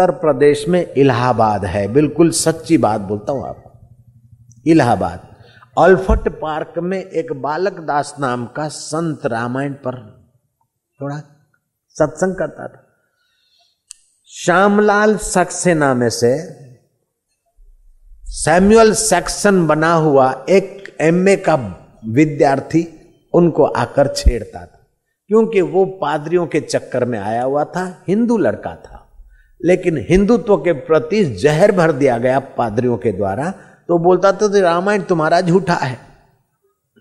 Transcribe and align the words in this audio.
उत्तर 0.00 0.10
प्रदेश 0.10 0.68
में 0.68 0.92
इलाहाबाद 0.92 1.64
है। 1.64 1.88
बिल्कुल 1.88 2.30
सच्ची 2.30 2.78
बात 2.78 3.00
बोलता 3.00 3.32
हूँ 3.32 3.48
आपको। 3.48 3.70
इलाहाबाद। 4.66 5.28
अल्फट 5.78 6.28
पार्क 6.28 6.78
में 6.78 7.04
एक 7.04 7.32
बालक 7.32 7.72
दास 7.72 8.14
नाम 8.20 8.46
का 8.46 8.68
संत 8.68 9.26
रामायण 9.26 9.72
पर 9.72 10.26
थोड़ा 11.00 11.18
सत्संग 11.88 12.34
करता 12.34 12.68
था। 12.68 12.86
श्यामलाल 14.26 15.16
सक्सेना 15.16 15.94
में 15.94 16.10
से 16.10 16.38
सैमुअल 18.24 18.92
सेक्शन 18.92 19.66
बना 19.66 19.94
हुआ 19.94 20.44
एक 20.48 20.96
एमए 21.00 21.36
का 21.36 21.54
विद्यार्थी 22.06 23.00
उनको 23.34 23.64
आकर 23.64 24.14
छेड़ता 24.16 24.60
था। 24.60 24.86
क्योंकि 25.28 25.60
वो 25.60 25.84
पादरियों 25.86 26.46
के 26.46 26.60
चक्कर 26.60 27.04
में 27.04 27.18
आया 27.18 27.42
हुआ 27.42 27.64
था, 27.64 28.04
हिंदू 28.08 28.38
लड़का 28.38 28.76
था। 28.76 29.04
लेकिन 29.60 29.96
हिंदुत्व 30.10 30.56
के 30.56 30.72
प्रति 30.72 31.24
जहर 31.36 31.72
भर 31.72 31.92
दिया 31.92 32.18
गया 32.18 32.38
पादरियों 32.58 32.96
के 32.96 33.12
द्वारा 33.12 33.50
तो 33.88 33.98
बोलता 33.98 34.32
था 34.32 34.48
तो 34.48 34.60
रामायण 34.60 35.02
तुम्हारा 35.02 35.40
झूठा 35.40 35.74
है। 35.74 35.96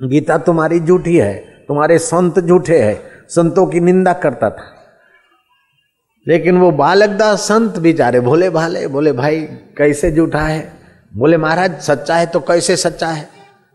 गीता 0.01 0.37
तुम्हारी 0.37 0.79
झूठी 0.79 1.15
है, 1.17 1.33
तुम्हारे 1.67 1.97
संत 1.97 2.39
झूठे 2.39 2.81
हैं, 2.81 2.99
संतों 3.29 3.65
की 3.67 3.79
निंदा 3.79 4.13
करता 4.13 4.49
था। 4.49 4.73
लेकिन 6.27 6.57
वो 6.57 6.71
बालकदास 6.71 7.41
संत 7.41 7.77
बेचारे, 7.79 8.19
भोले 8.19 8.49
भाले, 8.49 8.87
बोले, 8.87 9.11
भाई, 9.11 9.41
कैसे 9.77 10.11
झूठा 10.11 10.41
है? 10.41 10.71
बोले, 11.13 11.37
महाराज, 11.37 11.79
सच्चा 11.81 12.15
है 12.15 12.25
तो 12.25 12.39
कैसे 12.39 12.75
सच्चा 12.75 13.07
है? 13.07 13.27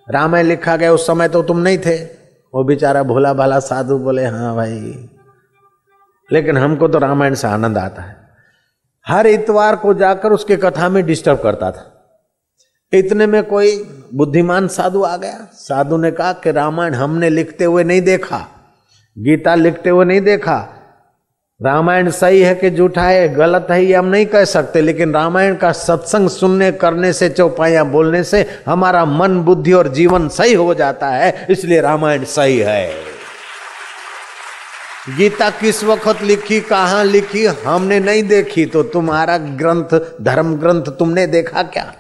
रामायण 0.09 0.47
लिखा 0.47 0.77
गया 0.77 0.93
उस 0.93 1.07
समय 1.07 1.29
तो 1.29 1.43
तुम 1.43 1.59
नहीं 1.59 1.79
थे। 1.79 1.97
वो 2.55 2.65
बेचारा 2.65 3.03
भोला 3.03 3.33
भाला 3.35 3.59
साधु 3.61 3.99
बोले 3.99 4.25
हाँ 4.25 4.55
भाई, 4.57 5.09
लेकिन 6.31 6.59
हमको 6.59 6.89
तो 6.89 6.99
रामायण 6.99 7.35
से 7.35 7.49
आनंद 7.49 7.79
आता 7.79 8.03
है। 8.03 8.17
हर 9.07 9.27
इतवार 9.27 9.77
को 9.77 9.95
जाकर 9.95 10.33
उसके 10.33 10.57
कथा 10.57 10.89
में 10.89 11.05
डिस्टर्ब 11.07 11.41
करता 11.41 11.71
था। 11.71 11.89
इतने 12.93 13.27
में 13.27 13.43
कोई 13.45 13.77
बुद्धिमान 14.15 14.69
साधु 14.69 15.03
आ 15.03 15.17
गया। 15.17 15.47
साधु 15.55 15.97
ने 15.97 16.11
कहा 16.11 16.33
कि 16.33 16.53
रामायण 16.53 16.95
हमने 16.95 17.31
लिखते 17.31 17.65
हुए 17.65 17.85
नहीं 17.85 18.03
देखा, 18.03 18.47
गीता 19.17 19.55
लिखते 19.55 19.91
हुए 19.91 20.05
नहीं 20.05 20.21
देखा। 20.21 20.59
रामायण 21.61 22.11
सही 22.11 22.41
है 22.43 22.55
कि 22.55 22.71
झूठा 22.71 23.03
है, 23.03 23.29
गलत 23.29 23.67
है, 23.71 23.85
ये 23.85 23.95
हम 23.95 24.07
नहीं 24.07 24.27
कह 24.27 24.45
सकते, 24.45 24.81
लेकिन 24.81 25.13
रामायण 25.15 25.55
का 25.55 25.71
सत्संग 25.73 26.29
सुनने, 26.29 26.71
करने 26.73 27.13
से, 27.13 27.29
चौपाइया 27.29 27.85
बोलने 27.85 28.23
से 28.25 28.45
हमारा 28.67 29.05
मन, 29.05 29.39
बुद्धि 29.41 29.73
और 29.73 29.89
जीवन 29.89 30.29
सही 30.29 30.55
हो 30.55 30.75
जाता 30.75 31.09
है, 31.09 31.47
इसलिए 31.51 31.81
रामायण 31.81 32.25
सही 32.25 32.59
है। 32.59 33.12
गीता 35.09 35.49
किस 35.51 35.83
वक्त 35.85 36.23
लिखी, 36.23 36.61
कहाँ 36.61 37.05
लिखी, 37.05 37.45
हमने 37.45 37.99
नहीं 38.01 38.23
देखी 38.23 38.67
तो 38.67 38.83
तुम्हारा 38.83 39.39
ग्रंथ, 39.39 39.95
धर्म 40.23 40.55
ग्रंथ 40.57 40.83
तुमने 40.83 41.27
देखा 41.27 41.63
क्या? 41.63 41.95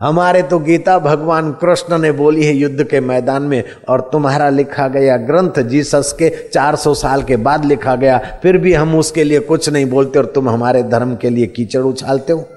हमारे 0.00 0.42
तो 0.42 0.58
गीता 0.58 0.98
भगवान 0.98 1.52
कृष्ण 1.52 1.98
ने 1.98 2.10
बोली 2.12 2.44
है 2.44 2.54
युद्ध 2.54 2.84
के 2.84 3.00
मैदान 3.00 3.42
में, 3.42 3.64
और 3.88 4.00
तुम्हारा 4.12 4.48
लिखा 4.48 4.88
गया 4.88 5.16
ग्रंथ 5.16 5.62
जीसस 5.62 6.14
के 6.18 6.48
400 6.48 6.94
साल 6.94 7.22
के 7.22 7.36
बाद 7.36 7.64
लिखा 7.64 7.94
गया, 7.96 8.18
फिर 8.42 8.58
भी 8.58 8.74
हम 8.74 8.98
उसके 8.98 9.24
लिए 9.24 9.40
कुछ 9.40 9.68
नहीं 9.68 9.86
बोलते, 9.86 10.18
और 10.18 10.26
तुम 10.26 10.48
हमारे 10.48 10.82
धर्म 10.82 11.16
के 11.16 11.30
लिए 11.30 11.46
कीचड़ 11.46 11.82
उछालते 11.82 12.32
हो? 12.32 12.48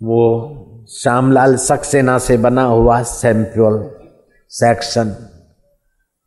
वो 0.00 0.86
श्यामलाल 0.90 1.56
सक्सेना 1.56 2.18
से 2.18 2.36
बना 2.36 2.64
हुआ 2.64 3.02
सैंपल 3.02 3.90
सेक्शन। 4.48 5.16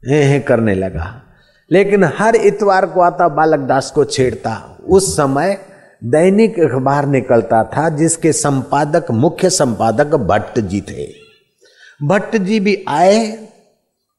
हे 0.06 0.40
करने 0.40 0.76
लगा। 0.76 1.24
लेकिन 1.72 2.04
हर 2.04 2.36
इतवार 2.36 2.86
को 2.86 3.02
आता 3.02 3.28
बालक 3.28 3.60
दास 3.60 3.92
को 3.92 4.06
छेड़ता। 4.06 4.78
उस 4.88 5.18
समय 5.18 5.62
दैनिक 6.04 6.60
अखबार 6.60 7.06
निकलता 7.06 7.64
था, 7.64 7.90
जिसके 7.90 8.32
संपादक, 8.32 9.12
मुख्य 9.12 9.50
संपादक 9.50 10.06
भट्ट 10.06 10.60
जी 10.60 10.82
थे। 10.82 11.08
भट्ट 12.06 12.38
जी 12.38 12.60
भी 12.60 12.86
आए 12.88 13.48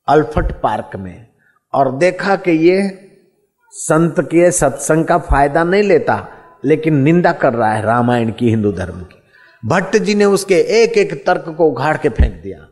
अल्फट 0.08 0.60
पार्क 0.60 0.96
में 0.96 1.26
और 1.74 1.96
देखा 1.96 2.36
कि 2.36 2.50
ये 2.50 3.08
संत 3.70 4.20
के 4.20 4.50
सत्संग 4.50 5.04
का 5.04 5.18
फ़ायदा 5.18 5.64
नहीं 5.64 5.82
लेता, 5.82 6.28
लेकिन 6.64 6.94
निंदा 6.94 7.32
कर 7.32 7.52
रहा 7.52 7.72
है 7.72 7.82
रामायण 7.82 8.32
की, 8.32 8.50
हिंदू 8.50 8.72
धर्म 8.72 9.00
की। 9.00 9.22
भट्ट 9.68 9.96
जी 9.96 10.14
ने 10.14 10.24
उसके 10.24 10.54
एक 10.54 10.92
एक 10.92 11.26
तर्क 11.26 11.54
को 11.58 11.66
उघाड़ 11.66 11.96
के 11.96 12.08
फेंक 12.08 12.42
दिया। 12.42 12.68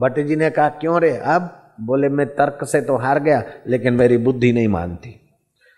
भट्ट 0.00 0.26
जी 0.26 0.36
ने 0.36 0.50
कहा, 0.50 0.68
क्यों 0.68 1.00
रे, 1.00 1.16
अब 1.16 1.56
बोले, 1.78 2.08
मैं 2.08 2.26
तर्क 2.28 2.64
से 2.64 2.80
तो 2.80 2.96
हार 2.96 3.18
गया, 3.20 3.42
लेकिन 3.66 3.94
मेरी 3.94 4.16
बुद्धि 4.18 4.52
नहीं 4.52 4.68
मानती। 4.68 5.14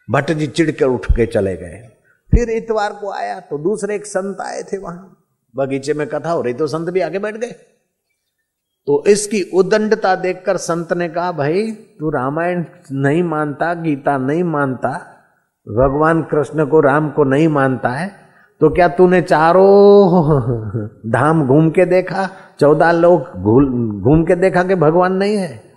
भट्ट 0.08 0.32
जी 0.32 0.46
चिढ़ 0.48 0.70
कर 0.70 0.86
उठ 0.86 1.10
के 1.12 1.26
चले 1.28 1.56
गए। 1.56 1.80
फिर 2.32 2.50
इतवार 2.50 2.92
को 2.92 3.10
आया 3.12 3.38
तो 3.40 3.58
दूसरे 3.60 3.94
एक 3.94 4.06
संत 4.06 4.40
आए 4.40 4.62
थे 4.62 4.78
वहाँ। 4.78 5.18
बगीचे 5.54 5.94
में 5.94 6.06
कथा 6.06 6.30
हो 6.30 6.42
रही 6.42 6.54
तो 6.54 6.66
संत 6.66 6.90
भी 6.90 7.00
आगे 7.00 7.18
बैठ 7.18 7.36
गए। 7.36 7.54
तो 8.88 9.02
इसकी 9.06 9.42
उदंडता 9.54 10.14
देखकर 10.16 10.56
संत 10.56 10.92
ने 10.92 11.08
कहा, 11.08 11.32
भाई, 11.32 11.70
तू 11.70 12.10
रामायण 12.10 12.64
नहीं 12.92 13.22
मानता, 13.22 13.72
गीता 13.74 14.16
नहीं 14.18 14.42
मानता, 14.44 14.90
भगवान 15.66 16.22
कृष्ण 16.22 16.66
को, 16.66 16.80
राम 16.80 17.10
को 17.10 17.24
नहीं 17.24 17.48
मानता 17.50 17.88
है 17.90 18.10
तो 18.60 18.68
क्या 18.70 18.88
तूने 18.88 19.20
चारों 19.22 20.88
धाम 21.12 21.46
घूम 21.46 21.70
के 21.70 21.84
देखा? 21.86 22.28
चौदह 22.60 22.90
लोग 22.92 23.20
घूम 24.02 24.24
के 24.24 24.34
देखा 24.36 24.62
कि 24.64 24.74
भगवान 24.76 25.12
नहीं 25.12 25.36
है? 25.36 25.71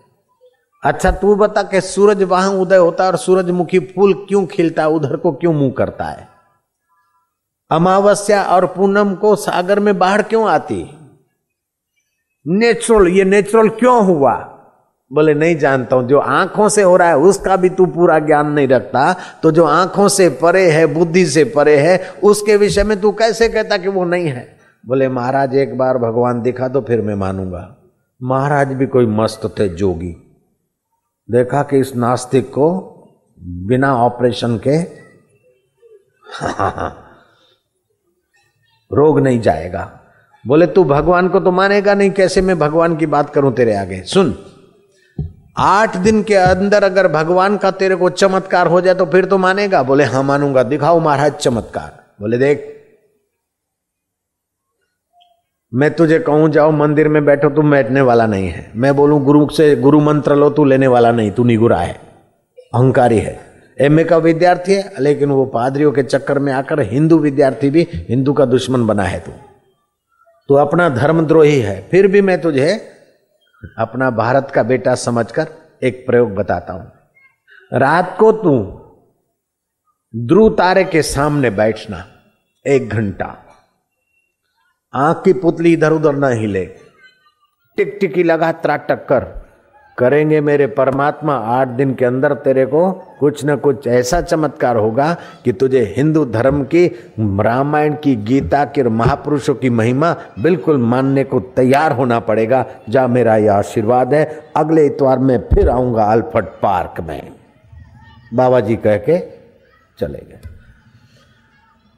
अच्छा 0.85 1.11
तू 1.11 1.35
बता 1.35 1.63
कि 1.63 1.81
सूरज 1.81 2.23
वहाँ 2.23 2.49
उदय 2.49 2.77
होता 2.77 3.03
है 3.03 3.11
और 3.11 3.17
सूरजमुखी 3.17 3.79
फूल 3.79 4.13
क्यों 4.13 4.45
खिलता 4.45 4.81
है? 4.81 4.89
उधर 4.89 5.15
को 5.15 5.31
क्यों 5.31 5.53
मुँह 5.53 5.71
करता 5.77 6.05
है? 6.05 6.27
अमावस्या 7.71 8.43
और 8.43 8.65
पूनम 8.65 9.15
को 9.15 9.35
सागर 9.35 9.79
में 9.79 9.99
बाढ़ 9.99 10.21
क्यों 10.21 10.49
आती? 10.49 10.97
नेचुरल 12.47 13.07
ये 13.07 13.23
नेचुरल 13.23 13.69
क्यों 13.69 14.05
हुआ? 14.05 14.33
बोले, 15.13 15.33
नहीं 15.33 15.55
जानता 15.55 15.95
हूँ। 15.95 16.07
जो 16.07 16.19
आँखों 16.19 16.69
से 16.69 16.81
हो 16.81 16.97
रहा 16.97 17.07
है, 17.07 17.17
उसका 17.17 17.55
भी 17.55 17.69
तू 17.69 17.85
पूरा 17.85 18.19
ज्ञान 18.19 18.51
नहीं 18.51 18.67
रखता। 18.67 19.15
तो 19.43 19.51
जो 19.51 19.65
आँखों 19.65 20.07
से 20.07 20.29
परे 20.29 20.71
है, 20.71 20.85
बुद्धि 20.85 21.25
से 21.25 21.43
परे 21.43 21.77
है, 21.77 22.09
उसके 22.23 22.57
विषय 22.57 22.83
में 22.83 23.01
तू 23.01 23.11
कैसे 23.11 23.49
कहता 23.49 23.77
कि 23.77 23.87
वो 23.87 24.05
नहीं 24.05 24.27
है? 24.27 24.57
बोले, 24.87 25.09
महाराज, 25.09 25.55
एक 25.55 25.77
बार 25.77 25.97
भगवान 25.97 26.41
दिखा 26.41 26.67
तो 26.67 26.81
फिर 26.81 27.01
मैं 27.01 27.15
मानूँगा। 27.15 27.75
महाराज 28.23 28.67
भी 28.67 28.85
कोई 28.85 29.05
मस्त 29.05 29.55
थे 29.59 29.69
जोगी। 29.69 30.24
देखा 31.31 31.63
कि 31.63 31.79
इस 31.79 31.95
नास्तिक 31.95 32.49
को 32.49 32.91
बिना 33.39 33.95
ऑपरेशन 33.95 34.59
के 34.67 34.81
रोग 38.91 39.19
नहीं 39.19 39.41
जाएगा। 39.41 39.99
बोले, 40.47 40.67
तू 40.67 40.83
भगवान 40.83 41.27
को 41.27 41.39
तो 41.39 41.51
मानेगा 41.51 41.93
नहीं, 41.93 42.11
कैसे 42.11 42.41
मैं 42.41 42.59
भगवान 42.59 42.97
की 42.97 43.05
बात 43.05 43.29
करूँ 43.29 43.53
तेरे 43.53 43.75
आगे? 43.75 44.01
सुन, 44.01 44.37
आठ 45.57 45.97
दिन 45.97 46.23
के 46.23 46.35
अंदर 46.35 46.83
अगर 46.83 47.07
भगवान 47.07 47.57
का 47.57 47.71
तेरे 47.71 47.95
को 47.95 48.09
चमत्कार 48.09 48.67
हो 48.67 48.81
जाए 48.81 48.95
तो 48.95 49.05
फिर 49.05 49.25
तो 49.25 49.37
मानेगा? 49.37 49.83
बोले 49.83 50.03
हाँ 50.03 50.23
मानूँगा। 50.23 50.63
दिखाओ 50.63 50.99
महाराज, 50.99 51.33
चमत्कार। 51.33 52.03
बोले, 52.21 52.37
देख 52.37 52.74
मैं 55.75 55.89
तुझे 55.93 56.19
कहूँ, 56.19 56.49
जाओ 56.49 56.71
मंदिर 56.71 57.07
में 57.07 57.23
बैठो 57.25 57.49
तू 57.49 57.61
बैठने 57.61 58.01
वाला 58.01 58.25
नहीं 58.27 58.47
है। 58.47 58.71
मैं 58.75 58.95
बोलूँ, 58.95 59.19
गुरु 59.23 59.47
से, 59.49 59.75
गुरु 59.75 59.99
मंत्र 59.99 60.35
लो, 60.35 60.49
तू 60.49 60.65
लेने 60.65 60.87
वाला 60.87 61.11
नहीं, 61.11 61.31
तू 61.31 61.43
निगुरा 61.43 61.79
है, 61.79 61.93
अहंकारी 62.73 63.17
है। 63.19 63.39
एमए 63.77 64.03
का 64.03 64.17
विद्यार्थी 64.17 64.73
है, 64.73 64.91
लेकिन 64.99 65.29
वो 65.29 65.45
पादरियों 65.45 65.91
के 65.91 66.03
चक्कर 66.03 66.39
में 66.39 66.51
आकर 66.53 66.79
हिंदू 66.81 67.17
विद्यार्थी 67.19 67.69
भी, 67.69 67.87
हिंदू 68.09 68.33
का 68.33 68.45
दुश्मन 68.45 68.85
बना 68.87 69.03
है 69.03 69.19
तू। 69.19 69.31
तू 70.49 70.55
अपना 70.55 70.89
धर्मद्रोही 70.89 71.59
है, 71.59 71.81
फिर 71.91 72.07
भी 72.07 72.21
मैं 72.21 72.41
तुझे 72.41 72.71
अपना 73.79 74.09
भारत 74.11 74.51
का 74.55 74.63
बेटा 74.63 74.95
समझकर 74.95 75.47
एक 75.83 76.05
प्रयोग 76.07 76.33
बताता 76.35 76.73
हूँ। 76.73 76.91
रात 77.71 78.15
को 78.19 78.31
तू 78.31 78.57
ध्रुव 80.13 80.49
तारे 80.49 80.83
के 80.83 81.01
सामने 81.01 81.49
बैठना, 81.49 82.05
एक 82.65 82.89
घंटा। 82.89 83.35
आँख 84.95 85.21
की 85.25 85.33
पुतली 85.33 85.73
इधर 85.73 85.91
उधर 85.91 86.15
ना 86.15 86.27
हिले। 86.27 86.65
टिक 87.77 87.97
टिकी 88.01 88.23
लगा 88.23 88.51
त्रा 88.51 88.75
टक्कर 88.77 89.23
करेंगे 89.97 90.41
मेरे 90.41 90.67
परमात्मा, 90.67 91.35
आठ 91.35 91.67
दिन 91.67 91.93
के 91.95 92.05
अंदर 92.05 92.33
तेरे 92.33 92.65
को 92.65 92.91
कुछ 92.91 93.45
न 93.45 93.55
कुछ 93.55 93.87
ऐसा 93.87 94.21
चमत्कार 94.21 94.75
होगा 94.75 95.17
कि 95.45 95.53
तुझे 95.53 95.93
हिंदू 95.97 96.25
धर्म 96.25 96.63
की, 96.63 96.87
रामायण 97.19 97.95
की, 98.03 98.15
गीता 98.15 98.65
की 98.65 98.83
महापुरुषों 98.83 99.55
की 99.55 99.69
महिमा 99.69 100.15
बिल्कुल 100.39 100.77
मानने 100.77 101.23
को 101.23 101.39
तैयार 101.39 101.91
होना 101.91 102.19
पड़ेगा। 102.19 102.65
जा 102.89 103.07
मेरा 103.07 103.37
यह 103.37 103.53
आशीर्वाद 103.53 104.13
है। 104.13 104.25
अगले 104.55 104.85
इतवार 104.85 105.19
में 105.19 105.37
फिर 105.53 105.69
आऊँगा 105.69 106.03
अल्फट 106.03 106.45
पार्क 106.61 107.01
में। 107.01 107.31
बाबा 108.33 108.59
जी 108.59 108.75
कह 108.75 108.97
के 108.97 109.19
चले 109.99 110.19
गए। 110.19 110.54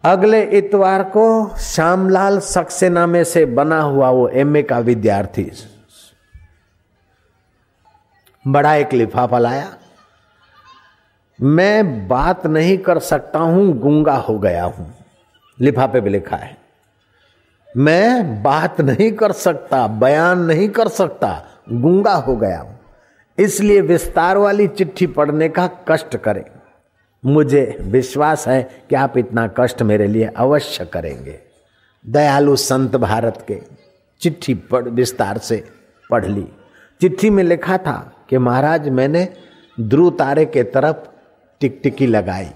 अगले 0.04 0.44
इतवार 0.44 1.04
को 1.04 1.56
श्यामलाल 1.58 2.40
सक्सेना 2.40 3.08
में 3.08 3.24
से 3.24 3.46
बना 3.46 3.82
हुआ 3.82 4.10
वो 4.10 4.28
एमए 4.28 4.62
का 4.64 4.80
विद्यार्थी। 4.80 5.52
बड़ा 8.48 8.76
एक 8.76 8.94
लिफाफा 8.94 9.40
लाया। 9.40 9.74
मैं 11.42 12.08
बात 12.08 12.46
नहीं 12.48 12.78
कर 12.78 13.00
सकता 13.00 13.40
हूँ, 13.40 13.74
गूँगा 13.74 14.16
हो 14.16 14.40
गया 14.40 14.64
हूँ। 14.64 14.94
लिफाफे 15.60 16.02
पे 16.02 16.10
लिखा 16.10 16.36
है। 16.36 16.58
मैं 17.78 18.44
बात 18.44 18.82
नहीं 18.82 19.12
कर 19.12 19.32
सकता, 19.32 19.88
बयान 19.88 20.40
नहीं 20.40 20.70
कर 20.70 20.88
सकता, 20.88 21.46
गूँगा 21.72 22.14
हो 22.14 22.36
गया 22.36 22.60
हूँ। 22.60 22.80
इसलिए 23.38 23.82
विस्तार 23.82 24.38
वाली 24.38 24.68
चिट्ठी 24.68 25.08
पढ़ने 25.08 25.50
का 25.50 25.70
कष्ट 25.88 26.18
करें। 26.18 26.44
मुझे 27.26 27.78
विश्वास 27.82 28.48
है 28.48 28.62
कि 28.90 28.96
आप 28.96 29.18
इतना 29.18 29.48
कष्ट 29.60 29.82
मेरे 29.82 30.08
लिए 30.08 30.26
अवश्य 30.38 30.86
करेंगे। 30.86 31.40
दयालु 32.06 32.56
संत 32.56 32.96
भारत 32.96 33.44
के, 33.48 33.62
चिट्ठी 34.22 34.54
पढ़, 34.54 34.84
विस्तार 34.84 35.38
से 35.38 35.64
पढ़ 36.10 36.26
ली। 36.26 36.48
चिट्ठी 37.02 37.30
में 37.30 37.44
लिखा 37.44 37.78
था 37.78 38.14
कि 38.30 38.38
महाराज, 38.38 38.90
मैंने 38.90 39.28
ध्रुव 39.80 40.10
तारे 40.10 40.46
के 40.46 40.64
तरफ़ 40.64 40.98
टिकटिकी 41.62 42.08
लगाई, 42.08 42.48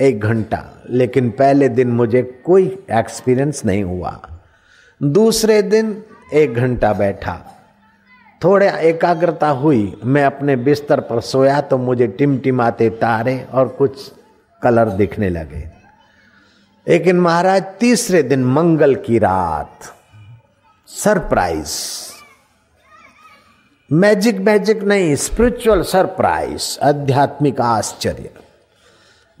एक 0.00 0.20
घंटा, 0.20 0.64
लेकिन 0.90 1.30
पहले 1.30 1.68
दिन 1.68 1.88
मुझे 1.88 2.22
कोई 2.44 2.66
एक्सपीरियंस 2.90 3.64
नहीं 3.64 3.84
हुआ। 3.84 4.20
दूसरे 5.02 5.62
दिन 5.62 6.02
एक 6.34 6.54
घंटा 6.54 6.92
बैठा 6.92 7.57
थोड़ा 8.44 8.66
एकाग्रता 8.66 9.48
हुई, 9.48 10.00
मैं 10.04 10.24
अपने 10.24 10.56
बिस्तर 10.56 11.00
पर 11.00 11.20
सोया 11.20 11.60
तो 11.60 11.78
मुझे 11.78 12.06
टिमटिमाते 12.06 12.90
तारे 12.90 13.46
और 13.54 13.68
कुछ 13.68 14.12
कलर 14.62 14.88
दिखने 14.88 15.28
लगे। 15.28 15.70
लेकिन 16.88 17.20
महाराज, 17.20 17.64
तीसरे 17.80 18.22
दिन 18.22 18.44
मंगल 18.44 18.94
की 18.94 19.18
रात, 19.18 19.78
सरप्राइज़। 20.86 21.72
मैजिक 23.92 24.38
मैजिक 24.38 24.82
नहीं, 24.82 25.16
स्पिरिचुअल 25.16 25.82
सरप्राइज़, 25.82 26.78
आध्यात्मिक 26.82 27.60
आश्चर्य। 27.60 28.30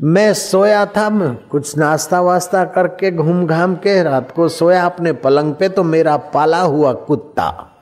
मैं 0.02 0.34
सोया 0.34 0.86
था, 0.86 1.10
मैं 1.10 1.36
कुछ 1.36 1.78
नाश्ता 1.78 2.20
वास्ता 2.20 2.64
करके 2.64 3.10
घूम 3.10 3.46
घाम 3.46 3.74
के 3.74 4.02
रात 4.02 4.30
को 4.30 4.48
सोया 4.48 4.86
अपने 4.86 5.12
पलंग 5.12 5.54
पे 5.54 5.68
तो 5.68 5.82
मेरा 5.82 6.16
पाला 6.16 6.60
हुआ 6.60 6.92
कुत्ता। 6.92 7.74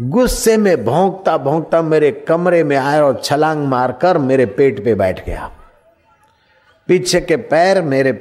गुस्से 0.00 0.56
में 0.56 0.84
भोंकता 0.84 1.38
भोंकता 1.38 1.82
मेरे 1.82 2.10
कमरे 2.10 2.64
में 2.64 2.76
आया 2.76 3.04
और 3.04 3.20
छलांग 3.24 3.66
मारकर 3.66 4.18
मेरे 4.18 4.46
पेट 4.46 4.84
पे 4.84 4.94
बैठ 4.94 5.26
गया। 5.26 5.50
पीछे 6.86 7.20
के 7.20 7.36
पैर 7.36 7.82
मेरे 7.82 8.12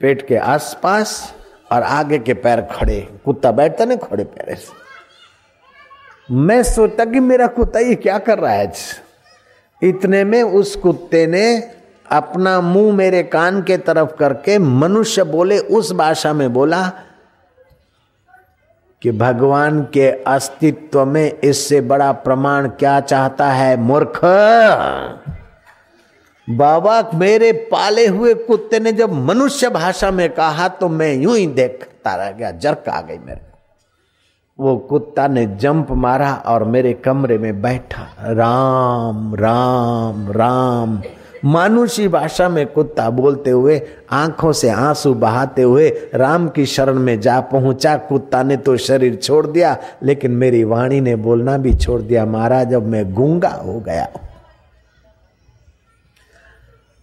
पेट 0.00 0.26
के 0.26 0.36
आसपास 0.36 1.34
और 1.72 1.82
आगे 1.82 2.18
के 2.18 2.34
पैर 2.34 2.60
खड़े। 2.60 3.08
कुत्ता 3.24 3.52
बैठता 3.52 3.84
ना 3.84 3.96
खड़े 3.96 4.24
पैर 4.24 4.56
से। 4.56 6.34
मैं 6.34 6.62
सोचता 6.62 7.04
कि 7.04 7.20
मेरा 7.20 7.46
कुत्ता 7.46 7.78
ये 7.78 7.94
क्या 7.94 8.18
कर 8.18 8.38
रहा 8.38 8.52
है? 8.52 8.72
इतने 9.82 10.24
में 10.24 10.42
उस 10.42 10.76
कुत्ते 10.76 11.26
ने 11.26 11.70
अपना 12.12 12.60
मुँह 12.60 12.96
मेरे 12.96 13.22
कान 13.22 13.62
के 13.62 13.76
तरफ़ 13.76 14.16
करके 14.16 14.58
मनुष्य 14.58 15.24
बोले, 15.24 15.58
उस 15.58 15.92
भाषा 15.92 16.32
में 16.32 16.52
बोला 16.52 16.92
कि 19.04 19.12
भगवान 19.12 19.80
के 19.84 20.08
अस्तित्व 20.24 21.04
में 21.04 21.40
इससे 21.40 21.80
बड़ा 21.80 22.10
प्रमाण 22.12 22.68
क्या 22.68 23.00
चाहता 23.00 23.48
है, 23.48 23.76
मूर्ख? 23.76 24.20
बाबा 26.48 27.10
मेरे 27.14 27.50
पाले 27.72 28.06
हुए 28.06 28.32
कुत्ते 28.34 28.78
ने 28.80 28.92
जब 28.92 29.12
मनुष्य 29.24 29.68
भाषा 29.70 30.10
में 30.10 30.28
कहा 30.34 30.68
तो 30.68 30.88
मैं 30.88 31.12
यूँ 31.14 31.36
ही 31.36 31.46
देखता 31.46 32.14
रह 32.14 32.30
गया, 32.30 32.50
जर्क 32.50 32.88
आ 32.88 33.00
गई 33.00 33.18
मेरे 33.18 33.40
वो 34.58 34.76
कुत्ता 34.88 35.26
ने 35.28 35.46
जंप 35.56 35.90
मारा 35.92 36.32
और 36.46 36.64
मेरे 36.64 36.92
कमरे 36.94 37.38
में 37.38 37.62
बैठा। 37.62 38.02
राम 38.22 39.34
राम 39.34 40.30
राम। 40.32 40.96
मानुषी 41.44 42.08
भाषा 42.08 42.48
में 42.48 42.66
कुत्ता 42.66 43.10
बोलते 43.10 43.50
हुए, 43.50 43.82
आँखों 44.10 44.52
से 44.52 44.68
आँसू 44.68 45.14
बहाते 45.14 45.62
हुए, 45.62 46.10
राम 46.14 46.48
की 46.48 46.66
शरण 46.66 46.94
में 46.94 47.20
जा 47.20 47.40
पहुँचा। 47.40 47.96
कुत्ता 47.96 48.42
ने 48.42 48.56
तो 48.56 48.76
शरीर 48.76 49.14
छोड़ 49.14 49.46
दिया, 49.46 49.76
लेकिन 50.02 50.30
मेरी 50.30 50.64
वाणी 50.64 51.00
ने 51.00 51.16
बोलना 51.16 51.56
भी 51.56 51.74
छोड़ 51.74 52.00
दिया। 52.02 52.24
महाराज, 52.24 52.74
अब 52.74 52.82
मैं 52.82 53.14
गूँगा 53.14 53.48
हो 53.48 53.80
गया 53.80 54.08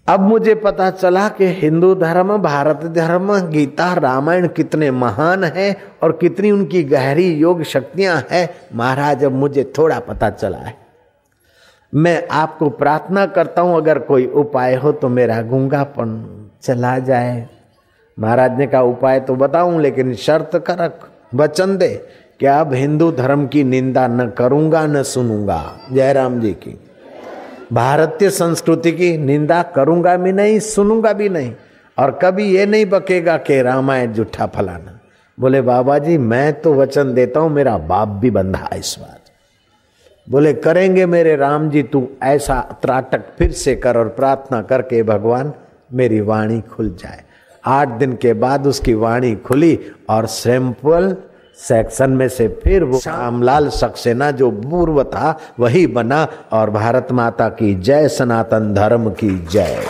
अब 0.08 0.20
मुझे 0.20 0.56
पता 0.56 0.90
चला 0.90 1.30
कि 1.30 1.46
हिंदू 1.46 1.96
धर्म, 1.96 2.38
भारत 2.38 2.82
धर्म, 2.84 3.40
गीता, 3.40 3.94
रामायण 3.94 4.48
कितने 4.48 4.92
महान 4.92 5.44
है 5.44 5.78
और 6.04 6.12
कितनी 6.12 6.52
उनकी 6.52 6.84
गहरी 6.84 7.34
योग 7.34 7.64
शक्तियाँ 7.64 8.24
हैं। 8.32 8.50
महाराज, 8.76 9.24
अब 9.24 9.32
मुझे 9.32 9.74
थोड़ा 9.78 10.00
पता 10.00 10.30
चला 10.30 10.58
है। 10.58 10.81
मैं 11.94 12.28
आपको 12.32 12.70
प्रार्थना 12.70 13.26
करता 13.26 13.62
हूँ, 13.62 13.76
अगर 13.78 14.00
कोई 14.00 14.26
उपाय 14.28 14.76
हो 14.76 14.92
तो 14.92 15.10
मेरा 15.10 15.42
गूंगापन 15.42 16.14
चला 16.64 16.98
जाए। 17.00 17.48
महाराज 18.18 18.58
ने 18.58 18.68
कहा, 18.68 18.82
उपाय 18.82 19.20
तो 19.20 19.36
बताऊँ, 19.36 19.82
लेकिन 19.82 20.14
शर्त 20.16 20.56
करक, 20.68 21.00
वचन 21.36 21.78
दे 21.78 21.90
कि 22.40 22.46
अब 22.46 22.74
हिंदू 22.74 23.12
धर्म 23.12 23.46
की 23.48 23.64
निंदा 23.64 24.08
न 24.08 24.30
करूँगा, 24.30 24.86
न 24.86 25.04
सुनूँगा। 25.04 25.64
जयराम 25.92 26.40
जी 26.42 26.52
की। 26.54 26.78
भारतीय 27.74 28.30
संस्कृति 28.30 28.92
की 28.92 29.18
निंदा 29.18 29.62
करूँगा 29.76 30.16
भी 30.18 30.32
नहीं, 30.32 30.60
सुनूँगा 30.60 31.14
भी 31.14 31.30
नहीं, 31.30 31.54
और 31.98 32.20
कभी 32.24 32.50
ये 32.56 32.66
नहीं 32.66 32.86
बकेगा 32.86 33.38
कि 33.38 33.62
रामायण 33.62 34.14
जूठा 34.14 34.46
फलाना। 34.46 35.00
बोले, 35.38 35.62
बाबा 35.62 35.98
जी, 35.98 36.18
मैं 36.18 36.62
तो 36.62 36.74
वचन 36.74 37.14
देता 37.14 37.40
हूँ, 37.40 37.50
मेरा 37.50 37.78
बाप 37.78 38.08
भी 38.08 38.32
बंधा 38.32 38.70
इस 38.76 38.96
बार। 39.00 39.20
बोले, 40.32 40.54
करेंगे 40.54 41.06
मेरे 41.06 41.36
राम 41.36 41.70
जी, 41.70 41.84
तू 41.84 42.08
ऐसा 42.24 42.80
त्राटक 42.82 43.24
फिर 43.38 43.52
से 43.52 43.76
कर 43.76 43.98
और 43.98 44.08
प्रार्थना 44.08 44.62
करके 44.62 45.04
भगवान, 45.04 45.54
मेरी 45.94 46.20
वाणी 46.22 46.62
खुल 46.62 46.90
जाए। 46.90 47.24
आठ 47.66 47.88
दिन 47.90 48.16
के 48.16 48.34
बाद 48.34 48.68
उसकी 48.68 48.94
वाणी 48.94 49.36
खुली 49.36 49.80
और 50.10 50.26
सैंपल 50.26 51.16
सेक्शन 51.58 52.10
में 52.10 52.28
से 52.30 52.48
फिर 52.64 52.84
वो 52.84 52.98
रामलाल 52.98 53.70
सक्सेना 53.70 54.32
जो 54.32 54.52
पूर्व 54.52 55.04
था, 55.04 55.40
वही 55.60 55.88
बना 55.88 56.28
और 56.52 56.70
भारत 56.70 57.08
माता 57.12 57.50
की 57.50 57.74
जय 57.76 58.08
सनातन 58.08 58.74
धर्म 58.74 59.10
की 59.10 59.38
जय। 59.52 59.84